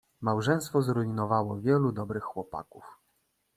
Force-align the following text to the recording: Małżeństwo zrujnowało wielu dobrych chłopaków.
Małżeństwo 0.21 0.81
zrujnowało 0.81 1.59
wielu 1.61 1.91
dobrych 1.91 2.23
chłopaków. 2.23 2.99